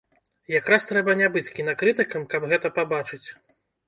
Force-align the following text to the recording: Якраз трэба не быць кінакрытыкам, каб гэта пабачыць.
Якраз 0.59 0.85
трэба 0.91 1.13
не 1.19 1.27
быць 1.35 1.53
кінакрытыкам, 1.57 2.23
каб 2.31 2.47
гэта 2.55 2.71
пабачыць. 2.79 3.23